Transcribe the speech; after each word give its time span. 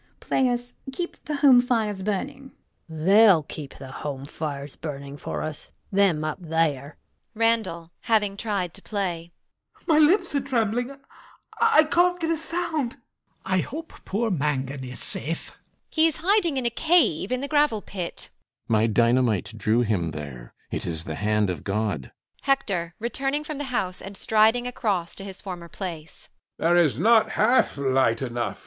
Play 0.19 0.49
us 0.49 0.73
"Keep 0.91 1.25
the 1.25 1.35
home 1.35 1.61
fires 1.61 2.01
burning." 2.01 2.49
NURSE 2.49 2.49
GUINNESS 2.49 2.87
[grimly]. 2.87 3.05
THEY'LL 3.05 3.43
keep 3.43 3.77
the 3.77 3.91
home 3.91 4.25
fires 4.25 4.75
burning 4.75 5.15
for 5.15 5.43
us: 5.43 5.69
them 5.91 6.23
up 6.23 6.39
there. 6.41 6.97
RANDALL 7.35 7.91
[having 7.99 8.35
tried 8.35 8.73
to 8.73 8.81
play]. 8.81 9.31
My 9.85 9.99
lips 9.99 10.33
are 10.33 10.41
trembling. 10.41 10.97
I 11.61 11.83
can't 11.83 12.19
get 12.19 12.31
a 12.31 12.37
sound. 12.37 12.93
MAZZINI. 12.95 12.97
I 13.45 13.57
hope 13.59 13.93
poor 14.03 14.31
Mangan 14.31 14.83
is 14.83 14.97
safe. 14.99 15.51
MRS 15.51 15.51
HUSHABYE. 15.51 15.85
He 15.91 16.07
is 16.07 16.17
hiding 16.17 16.57
in 16.57 16.63
the 16.63 16.71
cave 16.71 17.31
in 17.31 17.41
the 17.41 17.47
gravel 17.47 17.83
pit. 17.83 18.29
CAPTAIN 18.31 18.39
SHOTOVER. 18.41 18.69
My 18.69 18.87
dynamite 18.87 19.53
drew 19.55 19.81
him 19.81 20.09
there. 20.09 20.55
It 20.71 20.87
is 20.87 21.03
the 21.03 21.13
hand 21.13 21.51
of 21.51 21.63
God. 21.63 22.11
HECTOR 22.41 22.95
[returning 22.99 23.43
from 23.43 23.59
the 23.59 23.65
house 23.65 24.01
and 24.01 24.17
striding 24.17 24.65
across 24.65 25.13
to 25.13 25.23
his 25.23 25.43
former 25.43 25.69
place]. 25.69 26.27
There 26.57 26.75
is 26.75 26.97
not 26.97 27.29
half 27.33 27.77
light 27.77 28.23
enough. 28.23 28.59